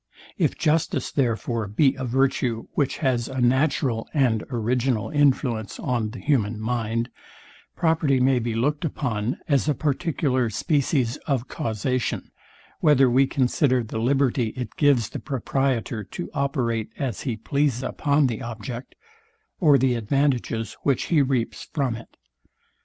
[0.35, 6.17] If justice, therefore, be a virtue, which has a natural and original influence on the
[6.19, 7.11] human mind,
[7.75, 12.31] property may be looked upon as a particular species of causation;
[12.79, 18.25] whether we consider the liberty it gives the proprietor to operate as he please upon
[18.25, 18.95] the object
[19.59, 22.17] or the advantages, which he reaps from it.